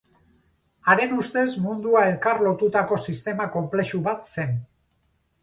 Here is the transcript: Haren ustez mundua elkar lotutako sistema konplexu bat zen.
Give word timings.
Haren 0.93 1.11
ustez 1.23 1.43
mundua 1.65 2.01
elkar 2.13 2.41
lotutako 2.47 2.99
sistema 3.11 3.49
konplexu 3.59 4.03
bat 4.11 4.27
zen. 4.39 4.59